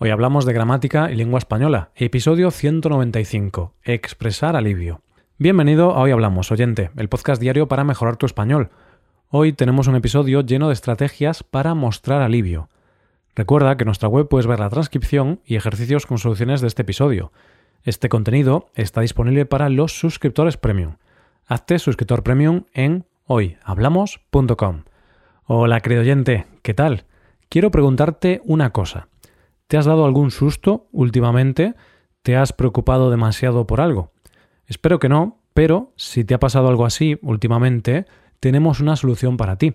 Hoy 0.00 0.10
hablamos 0.10 0.44
de 0.44 0.52
gramática 0.52 1.10
y 1.10 1.16
lengua 1.16 1.38
española, 1.38 1.90
episodio 1.96 2.52
195, 2.52 3.74
expresar 3.82 4.54
alivio. 4.54 5.00
Bienvenido 5.38 5.90
a 5.90 6.02
Hoy 6.02 6.12
Hablamos, 6.12 6.52
oyente, 6.52 6.92
el 6.96 7.08
podcast 7.08 7.42
diario 7.42 7.66
para 7.66 7.82
mejorar 7.82 8.16
tu 8.16 8.24
español. 8.24 8.70
Hoy 9.28 9.52
tenemos 9.52 9.88
un 9.88 9.96
episodio 9.96 10.42
lleno 10.42 10.68
de 10.68 10.74
estrategias 10.74 11.42
para 11.42 11.74
mostrar 11.74 12.22
alivio. 12.22 12.68
Recuerda 13.34 13.76
que 13.76 13.82
en 13.82 13.86
nuestra 13.86 14.08
web 14.08 14.28
puedes 14.28 14.46
ver 14.46 14.60
la 14.60 14.70
transcripción 14.70 15.40
y 15.44 15.56
ejercicios 15.56 16.06
con 16.06 16.18
soluciones 16.18 16.60
de 16.60 16.68
este 16.68 16.82
episodio. 16.82 17.32
Este 17.82 18.08
contenido 18.08 18.68
está 18.76 19.00
disponible 19.00 19.46
para 19.46 19.68
los 19.68 19.98
suscriptores 19.98 20.56
premium. 20.56 20.98
Hazte 21.44 21.80
suscriptor 21.80 22.22
premium 22.22 22.66
en 22.72 23.04
hoyhablamos.com. 23.26 24.84
Hola, 25.46 25.80
querido 25.80 26.02
oyente, 26.02 26.46
¿qué 26.62 26.72
tal? 26.72 27.04
Quiero 27.48 27.72
preguntarte 27.72 28.42
una 28.44 28.70
cosa. 28.70 29.08
¿Te 29.68 29.76
has 29.76 29.84
dado 29.84 30.06
algún 30.06 30.30
susto 30.30 30.88
últimamente? 30.92 31.74
¿Te 32.22 32.36
has 32.36 32.54
preocupado 32.54 33.10
demasiado 33.10 33.66
por 33.66 33.82
algo? 33.82 34.12
Espero 34.66 34.98
que 34.98 35.10
no, 35.10 35.42
pero 35.52 35.92
si 35.96 36.24
te 36.24 36.32
ha 36.32 36.40
pasado 36.40 36.68
algo 36.68 36.86
así 36.86 37.18
últimamente, 37.20 38.06
tenemos 38.40 38.80
una 38.80 38.96
solución 38.96 39.36
para 39.36 39.56
ti. 39.56 39.74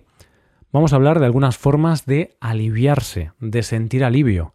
Vamos 0.72 0.92
a 0.92 0.96
hablar 0.96 1.20
de 1.20 1.26
algunas 1.26 1.56
formas 1.58 2.06
de 2.06 2.36
aliviarse, 2.40 3.30
de 3.38 3.62
sentir 3.62 4.02
alivio. 4.02 4.52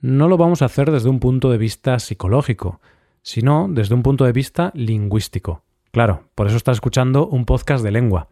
No 0.00 0.26
lo 0.26 0.36
vamos 0.36 0.60
a 0.60 0.64
hacer 0.64 0.90
desde 0.90 1.08
un 1.08 1.20
punto 1.20 1.52
de 1.52 1.58
vista 1.58 2.00
psicológico, 2.00 2.80
sino 3.22 3.68
desde 3.70 3.94
un 3.94 4.02
punto 4.02 4.24
de 4.24 4.32
vista 4.32 4.72
lingüístico. 4.74 5.62
Claro, 5.92 6.24
por 6.34 6.48
eso 6.48 6.56
estás 6.56 6.78
escuchando 6.78 7.28
un 7.28 7.44
podcast 7.44 7.84
de 7.84 7.92
lengua. 7.92 8.26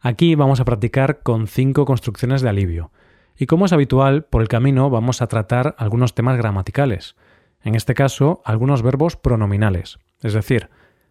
Aquí 0.00 0.34
vamos 0.34 0.60
a 0.60 0.66
practicar 0.66 1.22
con 1.22 1.46
cinco 1.46 1.86
construcciones 1.86 2.42
de 2.42 2.50
alivio. 2.50 2.90
Y 3.38 3.46
como 3.46 3.66
es 3.66 3.72
habitual, 3.72 4.24
por 4.24 4.42
el 4.42 4.48
camino 4.48 4.90
vamos 4.90 5.20
a 5.22 5.26
tratar 5.26 5.74
algunos 5.78 6.14
temas 6.14 6.36
gramaticales. 6.36 7.16
En 7.62 7.74
este 7.74 7.94
caso, 7.94 8.40
algunos 8.44 8.82
verbos 8.82 9.16
pronominales, 9.16 9.98
es 10.22 10.32
decir, 10.32 10.70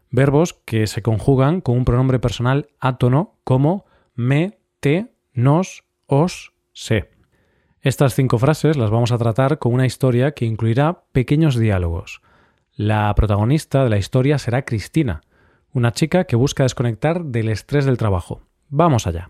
verbos 0.09 0.53
que 0.65 0.87
se 0.87 1.01
conjugan 1.01 1.61
con 1.61 1.77
un 1.77 1.85
pronombre 1.85 2.19
personal 2.19 2.67
átono 2.79 3.35
como 3.43 3.85
me, 4.15 4.57
te, 4.79 5.13
nos, 5.33 5.83
os, 6.07 6.53
se. 6.71 7.11
Estas 7.81 8.15
cinco 8.15 8.39
frases 8.39 8.77
las 8.77 8.89
vamos 8.89 9.11
a 9.11 9.17
tratar 9.17 9.59
con 9.59 9.73
una 9.73 9.85
historia 9.85 10.31
que 10.31 10.45
incluirá 10.45 11.03
pequeños 11.11 11.55
diálogos. 11.55 12.21
La 12.73 13.13
protagonista 13.13 13.83
de 13.83 13.89
la 13.89 13.97
historia 13.97 14.39
será 14.39 14.65
Cristina, 14.65 15.21
una 15.71 15.91
chica 15.91 16.23
que 16.23 16.35
busca 16.35 16.63
desconectar 16.63 17.25
del 17.25 17.49
estrés 17.49 17.85
del 17.85 17.97
trabajo. 17.97 18.41
Vamos 18.69 19.05
allá. 19.05 19.29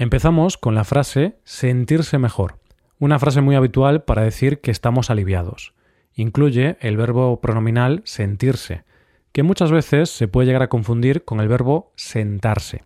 Empezamos 0.00 0.56
con 0.56 0.74
la 0.74 0.84
frase 0.84 1.36
sentirse 1.44 2.16
mejor, 2.16 2.58
una 2.98 3.18
frase 3.18 3.42
muy 3.42 3.54
habitual 3.54 4.02
para 4.02 4.22
decir 4.22 4.62
que 4.62 4.70
estamos 4.70 5.10
aliviados. 5.10 5.74
Incluye 6.14 6.78
el 6.80 6.96
verbo 6.96 7.42
pronominal 7.42 8.00
sentirse, 8.06 8.84
que 9.32 9.42
muchas 9.42 9.70
veces 9.70 10.08
se 10.08 10.26
puede 10.26 10.46
llegar 10.46 10.62
a 10.62 10.70
confundir 10.70 11.26
con 11.26 11.38
el 11.38 11.48
verbo 11.48 11.92
sentarse. 11.96 12.84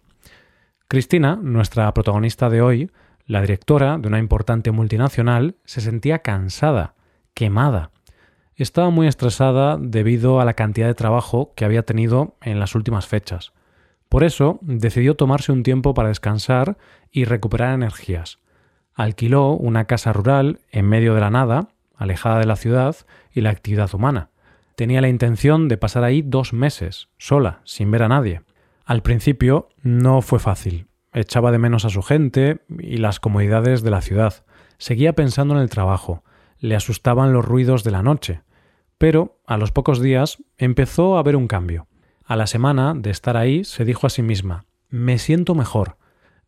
Cristina, 0.88 1.38
nuestra 1.40 1.94
protagonista 1.94 2.50
de 2.50 2.62
hoy, 2.62 2.90
la 3.26 3.42
directora 3.42 3.96
de 3.96 4.08
una 4.08 4.18
importante 4.18 4.72
multinacional, 4.72 5.54
se 5.64 5.82
sentía 5.82 6.18
cansada, 6.18 6.96
quemada. 7.32 7.92
Estaba 8.56 8.90
muy 8.90 9.06
estresada 9.06 9.78
debido 9.80 10.40
a 10.40 10.44
la 10.44 10.54
cantidad 10.54 10.88
de 10.88 10.94
trabajo 10.94 11.52
que 11.54 11.64
había 11.64 11.84
tenido 11.84 12.34
en 12.42 12.58
las 12.58 12.74
últimas 12.74 13.06
fechas. 13.06 13.52
Por 14.14 14.22
eso 14.22 14.60
decidió 14.62 15.16
tomarse 15.16 15.50
un 15.50 15.64
tiempo 15.64 15.92
para 15.92 16.10
descansar 16.10 16.78
y 17.10 17.24
recuperar 17.24 17.74
energías. 17.74 18.38
Alquiló 18.94 19.54
una 19.54 19.86
casa 19.86 20.12
rural 20.12 20.60
en 20.70 20.88
medio 20.88 21.16
de 21.16 21.20
la 21.20 21.30
nada, 21.30 21.70
alejada 21.96 22.38
de 22.38 22.46
la 22.46 22.54
ciudad 22.54 22.94
y 23.32 23.40
la 23.40 23.50
actividad 23.50 23.92
humana. 23.92 24.30
Tenía 24.76 25.00
la 25.00 25.08
intención 25.08 25.66
de 25.66 25.78
pasar 25.78 26.04
ahí 26.04 26.22
dos 26.22 26.52
meses, 26.52 27.08
sola, 27.18 27.60
sin 27.64 27.90
ver 27.90 28.04
a 28.04 28.08
nadie. 28.08 28.42
Al 28.84 29.02
principio 29.02 29.70
no 29.82 30.22
fue 30.22 30.38
fácil. 30.38 30.86
Echaba 31.12 31.50
de 31.50 31.58
menos 31.58 31.84
a 31.84 31.90
su 31.90 32.02
gente 32.02 32.60
y 32.78 32.98
las 32.98 33.18
comodidades 33.18 33.82
de 33.82 33.90
la 33.90 34.00
ciudad. 34.00 34.44
Seguía 34.78 35.14
pensando 35.14 35.56
en 35.56 35.60
el 35.60 35.70
trabajo. 35.70 36.22
Le 36.60 36.76
asustaban 36.76 37.32
los 37.32 37.44
ruidos 37.44 37.82
de 37.82 37.90
la 37.90 38.04
noche. 38.04 38.42
Pero, 38.96 39.40
a 39.44 39.56
los 39.56 39.72
pocos 39.72 40.00
días, 40.00 40.38
empezó 40.56 41.18
a 41.18 41.22
ver 41.24 41.34
un 41.34 41.48
cambio. 41.48 41.88
A 42.26 42.36
la 42.36 42.46
semana 42.46 42.94
de 42.96 43.10
estar 43.10 43.36
ahí 43.36 43.64
se 43.64 43.84
dijo 43.84 44.06
a 44.06 44.10
sí 44.10 44.22
misma 44.22 44.64
Me 44.88 45.18
siento 45.18 45.54
mejor. 45.54 45.98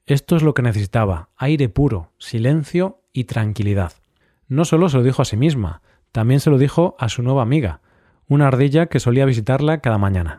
Esto 0.07 0.35
es 0.35 0.43
lo 0.43 0.55
que 0.55 0.63
necesitaba, 0.63 1.29
aire 1.37 1.69
puro, 1.69 2.13
silencio 2.19 3.03
y 3.13 3.25
tranquilidad. 3.25 3.93
No 4.49 4.65
solo 4.65 4.89
se 4.89 4.97
lo 4.97 5.03
dijo 5.03 5.21
a 5.21 5.27
sí 5.27 5.37
misma, 5.37 5.83
también 6.13 6.41
se 6.41 6.49
lo 6.49 6.57
dijo 6.57 6.97
a 6.99 7.11
su 7.11 7.23
nueva 7.23 7.43
amiga, 7.43 7.81
una 8.27 8.49
ardilla 8.49 8.87
que 8.87 9.01
solía 9.01 9.27
visitarla 9.27 9.83
cada 9.83 9.99
mañana. 9.99 10.39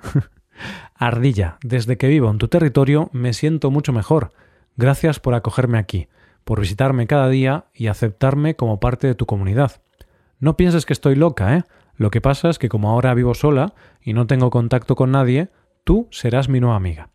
ardilla, 0.95 1.59
desde 1.61 1.97
que 1.97 2.07
vivo 2.07 2.31
en 2.31 2.39
tu 2.39 2.47
territorio 2.47 3.11
me 3.13 3.33
siento 3.33 3.69
mucho 3.69 3.93
mejor. 3.93 4.31
Gracias 4.75 5.19
por 5.19 5.35
acogerme 5.35 5.77
aquí, 5.77 6.07
por 6.45 6.61
visitarme 6.61 7.05
cada 7.05 7.29
día 7.29 7.65
y 7.75 7.87
aceptarme 7.87 8.55
como 8.55 8.79
parte 8.79 9.05
de 9.05 9.13
tu 9.13 9.27
comunidad. 9.27 9.83
No 10.39 10.57
pienses 10.57 10.87
que 10.87 10.93
estoy 10.93 11.13
loca, 11.15 11.57
¿eh? 11.57 11.63
Lo 11.97 12.11
que 12.11 12.21
pasa 12.21 12.49
es 12.49 12.59
que 12.59 12.69
como 12.69 12.89
ahora 12.89 13.13
vivo 13.13 13.33
sola 13.33 13.73
y 14.01 14.13
no 14.13 14.27
tengo 14.27 14.49
contacto 14.49 14.95
con 14.95 15.11
nadie, 15.11 15.49
tú 15.83 16.07
serás 16.11 16.47
mi 16.47 16.59
nueva 16.59 16.75
amiga. 16.75 17.09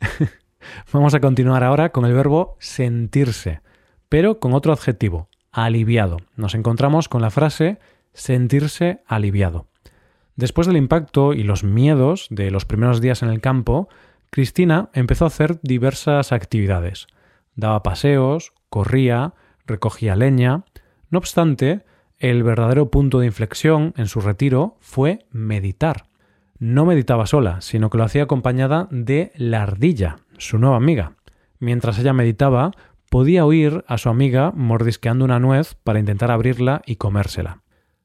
Vamos 0.92 1.14
a 1.14 1.20
continuar 1.20 1.64
ahora 1.64 1.90
con 1.90 2.04
el 2.04 2.14
verbo 2.14 2.56
sentirse, 2.60 3.60
pero 4.08 4.38
con 4.38 4.54
otro 4.54 4.72
adjetivo, 4.72 5.28
aliviado. 5.50 6.18
Nos 6.36 6.54
encontramos 6.54 7.08
con 7.08 7.22
la 7.22 7.30
frase 7.30 7.78
sentirse 8.12 9.02
aliviado. 9.06 9.66
Después 10.36 10.66
del 10.66 10.76
impacto 10.76 11.34
y 11.34 11.42
los 11.42 11.64
miedos 11.64 12.28
de 12.30 12.50
los 12.50 12.64
primeros 12.64 13.00
días 13.00 13.22
en 13.22 13.30
el 13.30 13.40
campo, 13.40 13.88
Cristina 14.30 14.90
empezó 14.92 15.24
a 15.24 15.28
hacer 15.28 15.60
diversas 15.62 16.32
actividades. 16.32 17.08
Daba 17.56 17.82
paseos, 17.82 18.52
corría, 18.68 19.34
recogía 19.66 20.16
leña. 20.16 20.64
No 21.10 21.18
obstante, 21.18 21.84
el 22.20 22.42
verdadero 22.42 22.90
punto 22.90 23.18
de 23.18 23.26
inflexión 23.26 23.94
en 23.96 24.06
su 24.06 24.20
retiro 24.20 24.76
fue 24.78 25.26
meditar. 25.32 26.04
No 26.58 26.84
meditaba 26.84 27.26
sola, 27.26 27.62
sino 27.62 27.88
que 27.88 27.96
lo 27.96 28.04
hacía 28.04 28.24
acompañada 28.24 28.86
de 28.90 29.32
la 29.34 29.62
ardilla, 29.62 30.18
su 30.36 30.58
nueva 30.58 30.76
amiga. 30.76 31.16
Mientras 31.58 31.98
ella 31.98 32.12
meditaba, 32.12 32.72
podía 33.08 33.46
oír 33.46 33.84
a 33.88 33.96
su 33.96 34.10
amiga 34.10 34.52
mordisqueando 34.54 35.24
una 35.24 35.40
nuez 35.40 35.74
para 35.82 35.98
intentar 35.98 36.30
abrirla 36.30 36.82
y 36.84 36.96
comérsela. 36.96 37.62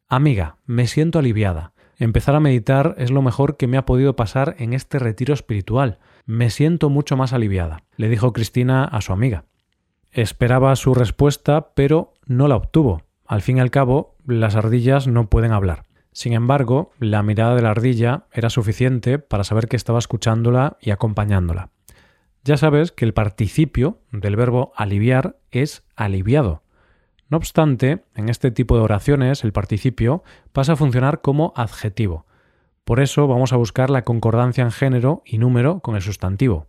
Amiga, 0.08 0.58
me 0.66 0.88
siento 0.88 1.20
aliviada. 1.20 1.74
Empezar 1.98 2.36
a 2.36 2.40
meditar 2.40 2.96
es 2.98 3.12
lo 3.12 3.22
mejor 3.22 3.58
que 3.58 3.68
me 3.68 3.78
ha 3.78 3.86
podido 3.86 4.16
pasar 4.16 4.56
en 4.59 4.74
este 4.74 4.98
retiro 4.98 5.34
espiritual. 5.34 6.00
Me 6.25 6.50
siento 6.50 6.90
mucho 6.90 7.18
más 7.18 7.34
aliviada, 7.34 7.84
le 7.98 8.08
dijo 8.08 8.31
Cristina 8.31 8.86
a 8.86 9.02
su 9.02 9.12
amiga. 9.12 9.44
Esperaba 10.12 10.74
su 10.78 10.94
respuesta, 10.94 11.74
pero 11.75 12.14
no 12.25 12.48
la 12.48 12.56
obtuvo. 12.56 13.05
Al 13.25 13.41
fin 13.41 13.58
y 13.58 13.59
al 13.59 13.72
cabo, 13.72 14.16
las 14.25 14.56
ardillas 14.56 15.08
no 15.08 15.30
pueden 15.30 15.52
hablar. 15.52 15.84
Sin 16.12 16.34
embargo, 16.34 16.91
la 17.00 17.24
mirada 17.24 17.56
de 17.56 17.62
la 17.62 17.72
ardilla 17.72 18.25
era 18.31 18.50
suficiente 18.50 19.19
para 19.19 19.44
saber 19.44 19.68
que 19.68 19.75
estaba 19.75 20.00
escuchándola 20.00 20.78
y 20.80 20.91
acompañándola. 20.91 21.72
Ya 22.44 22.58
sabes 22.58 22.91
que 22.91 23.06
el 23.06 23.13
participio 23.13 24.00
del 24.12 24.36
verbo 24.36 24.72
aliviar 24.75 25.38
es 25.52 25.84
aliviado. 25.96 26.62
No 27.28 27.38
obstante, 27.38 28.03
en 28.13 28.30
este 28.30 28.52
tipo 28.52 28.78
de 28.78 28.84
oraciones 28.84 29.44
el 29.44 29.52
participio 29.52 30.24
pasa 30.53 30.74
a 30.74 30.75
funcionar 30.75 31.22
como 31.22 31.53
adjetivo. 31.56 32.28
Por 32.84 33.00
eso 33.00 33.28
vamos 33.28 33.52
a 33.52 33.57
buscar 33.57 33.90
la 33.90 34.03
concordancia 34.03 34.63
en 34.63 34.72
género 34.72 35.24
y 35.25 35.40
número 35.40 35.80
con 35.80 35.96
el 35.96 36.03
sustantivo. 36.03 36.68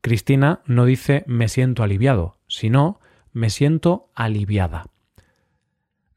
Cristina 0.00 0.62
no 0.64 0.86
dice 0.86 1.24
me 1.26 1.48
siento 1.48 1.82
aliviado, 1.82 2.38
sino 2.48 3.00
me 3.32 3.50
siento 3.50 4.08
aliviada. 4.14 4.86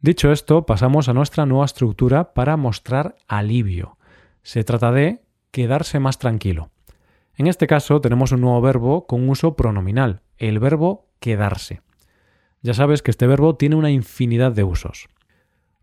Dicho 0.05 0.31
esto, 0.31 0.67
pasamos 0.67 1.09
a 1.09 1.13
nuestra 1.13 1.47
nueva 1.47 1.65
estructura 1.65 2.35
para 2.35 2.57
mostrar 2.57 3.15
alivio. 3.27 3.97
Se 4.43 4.63
trata 4.63 4.91
de 4.91 5.23
quedarse 5.49 5.99
más 5.99 6.19
tranquilo. 6.19 6.69
En 7.37 7.47
este 7.47 7.65
caso 7.65 8.01
tenemos 8.01 8.31
un 8.31 8.41
nuevo 8.41 8.61
verbo 8.61 9.07
con 9.07 9.27
uso 9.27 9.55
pronominal, 9.55 10.21
el 10.37 10.59
verbo 10.59 11.07
quedarse. 11.19 11.81
Ya 12.61 12.75
sabes 12.75 13.01
que 13.01 13.09
este 13.09 13.25
verbo 13.25 13.55
tiene 13.55 13.77
una 13.77 13.89
infinidad 13.89 14.51
de 14.51 14.63
usos. 14.63 15.07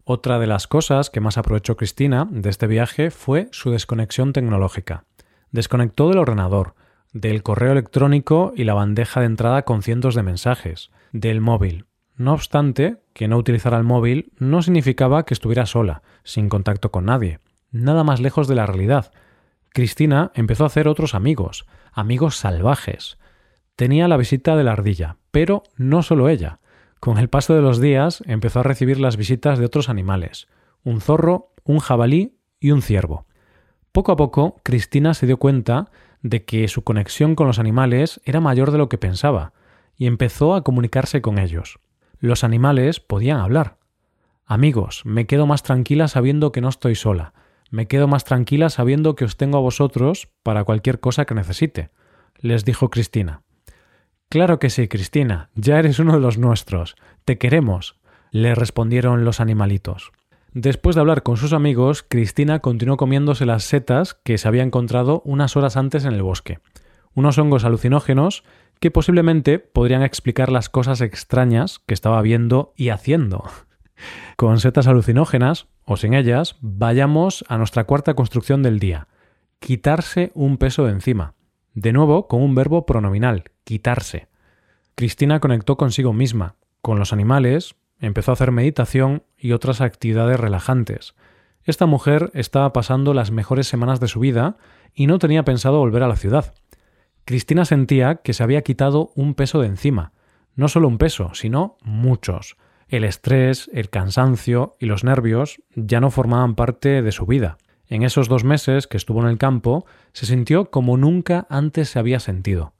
Otra 0.05 0.39
de 0.39 0.47
las 0.47 0.69
cosas 0.69 1.11
que 1.11 1.19
más 1.19 1.37
aprovechó 1.37 1.77
Cristina 1.77 2.29
de 2.31 2.49
este 2.49 2.69
viaje 2.69 3.11
fue 3.11 3.49
su 3.51 3.73
desconexión 3.73 4.33
tecnológica. 4.33 5.05
Desconectó 5.51 6.09
del 6.11 6.19
ordenador, 6.19 6.77
del 7.13 7.43
correo 7.43 7.73
electrónico 7.73 8.53
y 8.55 8.63
la 8.63 8.75
bandeja 8.75 9.19
de 9.19 9.27
entrada 9.27 9.63
con 9.63 9.83
cientos 9.83 10.15
de 10.15 10.23
mensajes, 10.23 10.93
del 11.11 11.41
móvil, 11.41 11.87
no 12.23 12.33
obstante, 12.33 12.99
que 13.13 13.29
no 13.29 13.37
utilizara 13.37 13.77
el 13.77 13.85
móvil 13.85 14.33
no 14.39 14.63
significaba 14.63 15.25
que 15.25 15.35
estuviera 15.35 15.67
sola, 15.67 16.03
sin 16.25 16.49
contacto 16.49 16.91
con 16.91 17.07
nadie, 17.07 17.41
nada 17.71 18.05
más 18.05 18.21
lejos 18.21 18.49
de 18.49 18.55
la 18.55 18.67
realidad. 18.67 19.13
Cristina 19.71 20.31
empezó 20.35 20.65
a 20.65 20.69
hacer 20.69 20.89
otros 20.89 21.15
amigos, 21.15 21.67
amigos 21.93 22.37
salvajes. 22.37 23.19
Tenía 23.77 24.09
la 24.09 24.17
visita 24.17 24.57
de 24.57 24.65
la 24.65 24.73
ardilla, 24.73 25.17
pero 25.31 25.63
no 25.77 26.03
solo 26.03 26.29
ella. 26.29 26.61
Con 27.01 27.19
el 27.19 27.29
paso 27.29 27.55
de 27.55 27.63
los 27.63 27.81
días 27.81 28.23
empezó 28.27 28.61
a 28.61 28.65
recibir 28.65 29.01
las 29.01 29.17
visitas 29.17 29.59
de 29.59 29.67
otros 29.67 29.89
animales, 29.89 30.47
un 30.85 31.01
zorro, 31.01 31.53
un 31.65 31.79
jabalí 31.79 32.39
y 32.61 32.71
un 32.71 32.83
ciervo. 32.83 33.27
Poco 33.91 34.13
a 34.13 34.17
poco, 34.17 34.61
Cristina 34.63 35.15
se 35.15 35.27
dio 35.27 35.39
cuenta 35.39 35.91
de 36.23 36.45
que 36.45 36.69
su 36.69 36.85
conexión 36.85 37.35
con 37.35 37.47
los 37.47 37.59
animales 37.59 38.21
era 38.25 38.41
mayor 38.41 38.71
de 38.71 38.79
lo 38.79 38.89
que 38.89 38.99
pensaba, 38.99 39.53
y 39.97 40.07
empezó 40.07 40.55
a 40.55 40.63
comunicarse 40.63 41.21
con 41.21 41.39
ellos. 41.39 41.79
Los 42.23 42.45
animales 42.45 43.01
podían 43.01 43.41
hablar. 43.41 43.79
Amigos, 44.47 45.03
me 45.05 45.27
quedo 45.27 45.45
más 45.49 45.65
tranquila 45.65 46.07
sabiendo 46.07 46.53
que 46.53 46.61
no 46.61 46.69
estoy 46.69 46.95
sola. 46.95 47.35
Me 47.69 47.89
quedo 47.89 48.07
más 48.07 48.23
tranquila 48.23 48.71
sabiendo 48.71 49.17
que 49.17 49.25
os 49.25 49.37
tengo 49.37 49.59
a 49.59 49.61
vosotros 49.61 50.29
para 50.45 50.63
cualquier 50.63 51.01
cosa 51.01 51.25
que 51.25 51.35
necesite, 51.35 51.91
les 52.39 52.65
dijo 52.65 52.91
Cristina. 52.91 53.43
Claro 54.29 54.61
que 54.61 54.71
sí, 54.71 54.87
Cristina, 54.87 55.51
ya 55.57 55.81
eres 55.81 55.99
uno 55.99 56.13
de 56.13 56.21
los 56.21 56.39
nuestros. 56.39 56.95
Te 57.25 57.39
queremos, 57.39 57.99
le 58.31 58.55
respondieron 58.55 59.25
los 59.25 59.41
animalitos. 59.41 60.13
Después 60.53 60.95
de 60.95 61.01
hablar 61.01 61.25
con 61.25 61.37
sus 61.37 61.53
amigos, 61.53 62.05
Cristina 62.09 62.61
continuó 62.61 62.97
comiéndose 62.97 63.47
las 63.47 63.65
setas 63.65 64.15
que 64.15 64.39
se 64.39 64.47
había 64.47 64.63
encontrado 64.63 65.23
unas 65.25 65.57
horas 65.57 65.77
antes 65.77 66.05
en 66.05 66.13
el 66.13 66.23
bosque. 66.23 66.61
Unos 67.15 67.37
hongos 67.39 67.65
alucinógenos 67.65 68.45
que 68.82 68.90
posiblemente 68.90 69.61
podrían 69.61 70.02
explicar 70.02 70.50
las 70.50 70.69
cosas 70.69 71.02
extrañas 71.02 71.79
que 71.87 71.94
estaba 71.94 72.20
viendo 72.20 72.75
y 72.76 72.88
haciendo. 72.88 73.44
Con 74.37 74.58
setas 74.58 74.88
alucinógenas, 74.88 75.69
o 75.84 75.96
sin 75.96 76.14
ellas, 76.14 76.56
vayamos 76.61 77.44
a 77.46 77.58
nuestra 77.58 77.84
cuarta 77.84 78.14
construcción 78.14 78.64
del 78.64 78.81
día. 78.81 79.06
Quitarse 79.61 80.32
un 80.34 80.56
peso 80.56 80.84
de 80.84 80.90
encima. 80.90 81.34
De 81.75 81.93
nuevo, 81.93 82.26
con 82.26 82.43
un 82.43 82.56
verbo 82.56 82.84
pronominal, 82.84 83.44
quitarse. 83.62 84.26
Cristina 84.96 85.38
conectó 85.38 85.76
consigo 85.76 86.12
misma, 86.12 86.56
con 86.81 86.99
los 86.99 87.12
animales, 87.12 87.76
empezó 88.00 88.32
a 88.32 88.34
hacer 88.34 88.50
meditación 88.50 89.23
y 89.38 89.52
otras 89.52 89.81
actividades 89.81 90.40
relajantes. 90.40 91.14
Esta 91.62 91.87
mujer 91.87 92.32
estaba 92.34 92.73
pasando 92.73 93.14
las 93.14 93.31
mejores 93.31 93.69
semanas 93.69 94.00
de 94.00 94.08
su 94.08 94.19
vida 94.19 94.56
y 94.93 95.06
no 95.06 95.20
tenía 95.20 95.44
pensado 95.44 95.79
volver 95.79 96.02
a 96.02 96.08
la 96.08 96.17
ciudad. 96.17 96.52
Cristina 97.25 97.65
sentía 97.65 98.17
que 98.17 98.33
se 98.33 98.43
había 98.43 98.63
quitado 98.63 99.11
un 99.15 99.35
peso 99.35 99.61
de 99.61 99.69
encima, 99.69 100.13
no 100.55 100.69
solo 100.69 100.89
un 100.89 100.99
peso, 100.99 101.35
sino 101.35 101.77
muchos. 101.83 102.57
El 102.89 103.05
estrés, 103.05 103.71
el 103.73 103.89
cansancio 103.91 104.77
y 104.79 104.87
los 104.87 105.05
nervios 105.05 105.63
ya 105.75 106.01
no 106.01 106.11
formaban 106.11 106.55
parte 106.55 107.01
de 107.01 107.13
su 107.13 107.25
vida. 107.27 107.59
En 107.89 108.03
esos 108.03 108.29
dos 108.29 108.45
meses 108.45 108.87
que 108.87 108.97
estuvo 108.97 109.23
en 109.23 109.29
el 109.29 109.39
campo, 109.39 109.87
se 110.13 110.27
sintió 110.27 110.71
como 110.71 110.97
nunca 110.97 111.47
antes 111.49 111.91
se 111.91 111.99
había 111.99 112.21
sentido. 112.21 112.75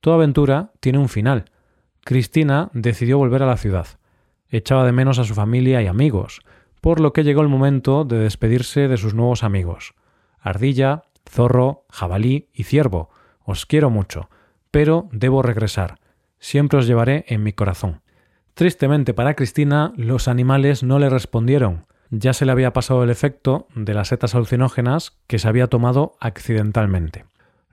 Toda 0.00 0.16
aventura 0.16 0.72
tiene 0.80 0.98
un 0.98 1.08
final. 1.08 1.46
Cristina 2.04 2.70
decidió 2.72 3.18
volver 3.18 3.42
a 3.42 3.46
la 3.46 3.56
ciudad. 3.56 3.86
Echaba 4.48 4.84
de 4.84 4.92
menos 4.92 5.18
a 5.18 5.24
su 5.24 5.34
familia 5.34 5.82
y 5.82 5.86
amigos, 5.86 6.40
por 6.80 7.00
lo 7.00 7.12
que 7.12 7.24
llegó 7.24 7.42
el 7.42 7.48
momento 7.48 8.04
de 8.04 8.18
despedirse 8.18 8.88
de 8.88 8.96
sus 8.96 9.14
nuevos 9.14 9.42
amigos. 9.42 9.94
Ardilla, 10.38 11.02
zorro, 11.28 11.84
jabalí 11.90 12.48
y 12.52 12.64
ciervo. 12.64 13.10
Os 13.46 13.64
quiero 13.64 13.88
mucho, 13.88 14.28
pero 14.70 15.08
debo 15.12 15.40
regresar. 15.40 16.00
Siempre 16.38 16.78
os 16.80 16.86
llevaré 16.86 17.24
en 17.28 17.42
mi 17.42 17.52
corazón. 17.52 18.02
Tristemente 18.54 19.14
para 19.14 19.34
Cristina, 19.34 19.92
los 19.96 20.28
animales 20.28 20.82
no 20.82 20.98
le 20.98 21.08
respondieron. 21.08 21.86
Ya 22.10 22.32
se 22.32 22.44
le 22.44 22.52
había 22.52 22.72
pasado 22.72 23.04
el 23.04 23.10
efecto 23.10 23.68
de 23.74 23.94
las 23.94 24.08
setas 24.08 24.34
alucinógenas 24.34 25.16
que 25.26 25.38
se 25.38 25.48
había 25.48 25.68
tomado 25.68 26.16
accidentalmente. 26.20 27.24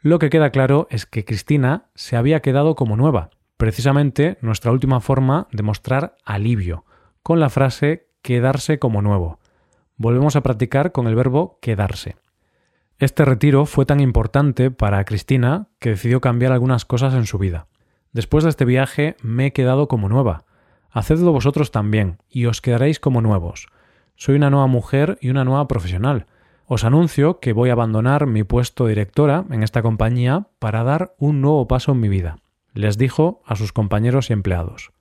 Lo 0.01 0.19
que 0.19 0.29
queda 0.29 0.51
claro 0.51 0.87
es 0.91 1.05
que 1.05 1.25
Cristina 1.25 1.85
se 1.95 2.17
había 2.17 2.41
quedado 2.41 2.75
como 2.75 2.95
nueva, 2.95 3.31
precisamente 3.57 4.37
nuestra 4.41 4.71
última 4.71 4.99
forma 4.99 5.47
de 5.51 5.63
mostrar 5.63 6.15
alivio, 6.25 6.85
con 7.23 7.39
la 7.39 7.49
frase 7.49 8.09
quedarse 8.21 8.79
como 8.79 9.01
nuevo. 9.01 9.39
Volvemos 9.97 10.35
a 10.35 10.41
practicar 10.41 10.91
con 10.91 11.07
el 11.07 11.15
verbo 11.15 11.57
quedarse. 11.61 12.17
Este 12.99 13.25
retiro 13.25 13.65
fue 13.65 13.85
tan 13.85 13.99
importante 13.99 14.71
para 14.71 15.03
Cristina 15.03 15.67
que 15.79 15.89
decidió 15.91 16.21
cambiar 16.21 16.51
algunas 16.51 16.85
cosas 16.85 17.13
en 17.13 17.25
su 17.25 17.37
vida. 17.37 17.67
Después 18.11 18.43
de 18.43 18.51
este 18.51 18.65
viaje 18.65 19.15
me 19.21 19.47
he 19.47 19.53
quedado 19.53 19.87
como 19.87 20.07
nueva, 20.09 20.45
Hacedlo 20.93 21.31
vosotros 21.31 21.71
también, 21.71 22.19
y 22.29 22.45
os 22.45 22.61
quedaréis 22.61 22.99
como 22.99 23.19
nuevos. 23.19 23.67
Soy 24.15 24.35
una 24.35 24.51
nueva 24.51 24.67
mujer 24.67 25.17
y 25.21 25.31
una 25.31 25.43
nueva 25.43 25.67
profesional. 25.67 26.27
Os 26.67 26.83
anuncio 26.83 27.39
que 27.39 27.51
voy 27.51 27.71
a 27.71 27.73
abandonar 27.73 28.27
mi 28.27 28.43
puesto 28.43 28.85
de 28.85 28.91
directora 28.91 29.43
en 29.49 29.63
esta 29.63 29.81
compañía 29.81 30.49
para 30.59 30.83
dar 30.83 31.15
un 31.17 31.41
nuevo 31.41 31.67
paso 31.67 31.93
en 31.93 31.99
mi 31.99 32.09
vida, 32.09 32.37
les 32.73 32.99
dijo 32.99 33.41
a 33.45 33.55
sus 33.55 33.73
compañeros 33.73 34.29
y 34.29 34.33
empleados. 34.33 34.91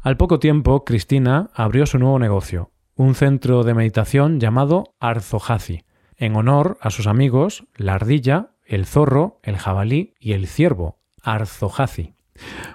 Al 0.00 0.16
poco 0.16 0.38
tiempo, 0.38 0.86
Cristina 0.86 1.50
abrió 1.54 1.84
su 1.84 1.98
nuevo 1.98 2.18
negocio, 2.18 2.70
un 2.96 3.14
centro 3.14 3.62
de 3.62 3.74
meditación 3.74 4.40
llamado 4.40 4.94
Arzojazi, 5.00 5.84
en 6.16 6.36
honor 6.36 6.78
a 6.80 6.90
sus 6.90 7.06
amigos 7.06 7.64
la 7.76 7.94
ardilla, 7.94 8.50
el 8.66 8.86
zorro, 8.86 9.40
el 9.42 9.56
jabalí 9.56 10.14
y 10.18 10.32
el 10.32 10.46
ciervo, 10.46 10.98
Arzojazi. 11.22 12.14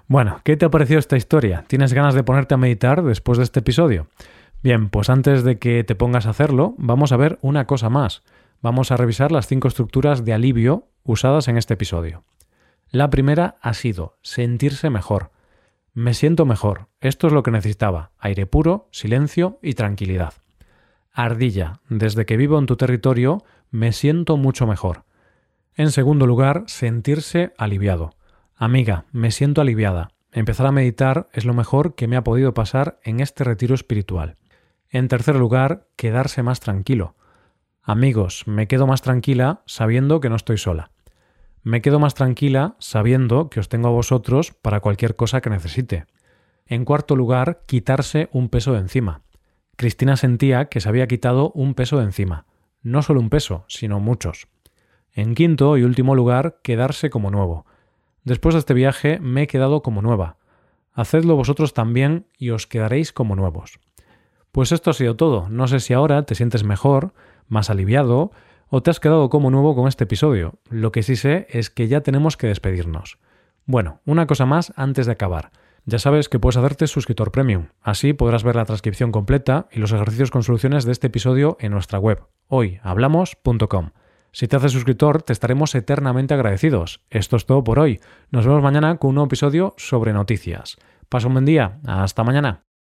Bueno, 0.07 0.41
¿qué 0.43 0.57
te 0.57 0.65
ha 0.65 0.71
parecido 0.71 0.99
esta 0.99 1.17
historia? 1.17 1.65
¿Tienes 1.67 1.93
ganas 1.93 2.13
de 2.13 2.23
ponerte 2.23 2.53
a 2.53 2.57
meditar 2.57 3.03
después 3.03 3.37
de 3.37 3.43
este 3.43 3.59
episodio? 3.59 4.07
Bien, 4.63 4.89
pues 4.89 5.09
antes 5.09 5.43
de 5.43 5.59
que 5.59 5.83
te 5.83 5.95
pongas 5.95 6.25
a 6.25 6.31
hacerlo, 6.31 6.75
vamos 6.77 7.11
a 7.11 7.17
ver 7.17 7.37
una 7.41 7.65
cosa 7.65 7.89
más. 7.89 8.23
Vamos 8.61 8.91
a 8.91 8.97
revisar 8.97 9.31
las 9.31 9.47
cinco 9.47 9.67
estructuras 9.67 10.25
de 10.25 10.33
alivio 10.33 10.87
usadas 11.03 11.47
en 11.47 11.57
este 11.57 11.75
episodio. 11.75 12.23
La 12.89 13.09
primera 13.09 13.55
ha 13.61 13.73
sido 13.73 14.17
sentirse 14.21 14.89
mejor. 14.89 15.31
Me 15.93 16.13
siento 16.13 16.45
mejor. 16.45 16.87
Esto 17.01 17.27
es 17.27 17.33
lo 17.33 17.43
que 17.43 17.51
necesitaba. 17.51 18.11
Aire 18.17 18.45
puro, 18.45 18.87
silencio 18.91 19.59
y 19.61 19.73
tranquilidad. 19.73 20.33
Ardilla. 21.17 21.79
Desde 21.89 22.27
que 22.27 22.37
vivo 22.37 22.59
en 22.59 22.67
tu 22.67 22.75
territorio, 22.75 23.43
me 23.71 23.91
siento 23.91 24.37
mucho 24.37 24.67
mejor. 24.67 25.03
En 25.73 25.89
segundo 25.89 26.27
lugar, 26.27 26.65
sentirse 26.67 27.55
aliviado. 27.57 28.11
Amiga, 28.55 29.05
me 29.11 29.31
siento 29.31 29.61
aliviada. 29.61 30.09
Empezar 30.31 30.67
a 30.67 30.71
meditar 30.71 31.27
es 31.33 31.43
lo 31.43 31.55
mejor 31.55 31.95
que 31.95 32.07
me 32.07 32.17
ha 32.17 32.23
podido 32.23 32.53
pasar 32.53 32.99
en 33.03 33.19
este 33.19 33.43
retiro 33.43 33.73
espiritual. 33.73 34.35
En 34.91 35.07
tercer 35.07 35.37
lugar, 35.37 35.87
quedarse 35.95 36.43
más 36.43 36.59
tranquilo. 36.59 37.15
Amigos, 37.81 38.43
me 38.45 38.67
quedo 38.67 38.85
más 38.85 39.01
tranquila 39.01 39.63
sabiendo 39.65 40.19
que 40.19 40.29
no 40.29 40.35
estoy 40.35 40.59
sola. 40.59 40.91
Me 41.63 41.81
quedo 41.81 41.97
más 41.99 42.13
tranquila 42.13 42.75
sabiendo 42.77 43.49
que 43.49 43.59
os 43.59 43.69
tengo 43.69 43.87
a 43.87 43.91
vosotros 43.91 44.53
para 44.61 44.81
cualquier 44.81 45.15
cosa 45.15 45.41
que 45.41 45.49
necesite. 45.49 46.05
En 46.67 46.85
cuarto 46.85 47.15
lugar, 47.15 47.63
quitarse 47.65 48.29
un 48.33 48.49
peso 48.49 48.73
de 48.73 48.79
encima. 48.81 49.23
Cristina 49.77 50.17
sentía 50.17 50.65
que 50.65 50.81
se 50.81 50.89
había 50.89 51.07
quitado 51.07 51.51
un 51.51 51.75
peso 51.75 51.99
de 51.99 52.03
encima. 52.03 52.45
No 52.81 53.03
solo 53.03 53.19
un 53.19 53.29
peso, 53.29 53.63
sino 53.67 53.99
muchos. 53.99 54.47
En 55.13 55.35
quinto 55.35 55.77
y 55.77 55.83
último 55.83 56.15
lugar, 56.15 56.57
quedarse 56.63 57.11
como 57.11 57.29
nuevo. 57.29 57.67
Después 58.23 58.55
de 58.55 58.59
este 58.59 58.73
viaje 58.73 59.19
me 59.19 59.43
he 59.43 59.47
quedado 59.47 59.83
como 59.83 60.01
nueva. 60.01 60.37
Hacedlo 60.93 61.35
vosotros 61.35 61.75
también 61.75 62.25
y 62.39 62.49
os 62.49 62.65
quedaréis 62.65 63.13
como 63.13 63.35
nuevos. 63.35 63.79
Pues 64.51 64.71
esto 64.71 64.89
ha 64.89 64.93
sido 64.93 65.15
todo. 65.15 65.47
No 65.49 65.67
sé 65.67 65.79
si 65.79 65.93
ahora 65.93 66.23
te 66.23 66.33
sientes 66.33 66.63
mejor, 66.63 67.13
más 67.47 67.69
aliviado, 67.69 68.31
o 68.69 68.81
te 68.81 68.89
has 68.89 68.99
quedado 68.99 69.29
como 69.29 69.51
nuevo 69.51 69.75
con 69.75 69.87
este 69.87 70.05
episodio. 70.05 70.55
Lo 70.71 70.91
que 70.91 71.03
sí 71.03 71.15
sé 71.15 71.45
es 71.51 71.69
que 71.69 71.87
ya 71.87 72.01
tenemos 72.01 72.35
que 72.35 72.47
despedirnos. 72.47 73.19
Bueno, 73.65 74.01
una 74.05 74.25
cosa 74.25 74.47
más 74.47 74.73
antes 74.75 75.05
de 75.05 75.11
acabar. 75.11 75.51
Ya 75.89 75.99
sabes 75.99 76.27
que 76.27 76.37
puedes 76.37 76.57
hacerte 76.57 76.85
suscriptor 76.85 77.31
premium. 77.31 77.67
Así 77.81 78.11
podrás 78.11 78.43
ver 78.43 78.57
la 78.57 78.65
transcripción 78.65 79.13
completa 79.13 79.69
y 79.71 79.79
los 79.79 79.93
ejercicios 79.93 80.31
con 80.31 80.43
soluciones 80.43 80.83
de 80.83 80.91
este 80.91 81.07
episodio 81.07 81.55
en 81.61 81.71
nuestra 81.71 81.97
web, 81.97 82.25
hoyhablamos.com. 82.47 83.91
Si 84.33 84.49
te 84.49 84.57
haces 84.57 84.73
suscriptor, 84.73 85.21
te 85.23 85.31
estaremos 85.31 85.73
eternamente 85.75 86.33
agradecidos. 86.33 86.99
Esto 87.09 87.37
es 87.37 87.45
todo 87.45 87.63
por 87.63 87.79
hoy. 87.79 88.01
Nos 88.31 88.45
vemos 88.45 88.61
mañana 88.61 88.97
con 88.97 89.09
un 89.09 89.15
nuevo 89.15 89.27
episodio 89.27 89.75
sobre 89.77 90.11
noticias. 90.11 90.75
Pasa 91.07 91.27
un 91.27 91.33
buen 91.35 91.45
día. 91.45 91.79
Hasta 91.85 92.25
mañana. 92.25 92.66